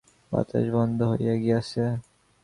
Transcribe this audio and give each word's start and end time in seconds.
বাতাস 0.31 0.65
বন্ধ 0.75 0.99
হইয়া 1.11 1.35
গিয়াছে। 1.35 1.83